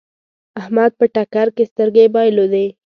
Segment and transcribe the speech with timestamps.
[0.59, 2.67] احمد په ټکر کې سترګې بايلودې.